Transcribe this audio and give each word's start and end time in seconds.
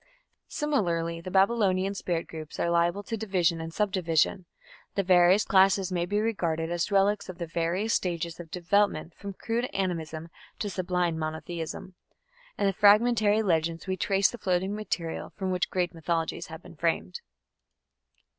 Similarly 0.47 1.21
the 1.21 1.29
Babylonian 1.29 1.93
spirit 1.93 2.25
groups 2.25 2.59
are 2.59 2.71
liable 2.71 3.03
to 3.03 3.15
division 3.15 3.61
and 3.61 3.71
subdivision. 3.71 4.45
The 4.95 5.03
various 5.03 5.45
classes 5.45 5.91
may 5.91 6.07
be 6.07 6.19
regarded 6.19 6.71
as 6.71 6.91
relics 6.91 7.29
of 7.29 7.37
the 7.37 7.45
various 7.45 7.93
stages 7.93 8.39
of 8.39 8.49
development 8.49 9.13
from 9.13 9.33
crude 9.33 9.69
animism 9.75 10.29
to 10.57 10.71
sublime 10.71 11.19
monotheism: 11.19 11.93
in 12.57 12.65
the 12.65 12.73
fragmentary 12.73 13.43
legends 13.43 13.85
we 13.85 13.95
trace 13.95 14.31
the 14.31 14.39
floating 14.39 14.73
material 14.73 15.29
from 15.35 15.51
which 15.51 15.69
great 15.69 15.93
mythologies 15.93 16.47
have 16.47 16.63
been 16.63 16.75
framed. 16.77 17.21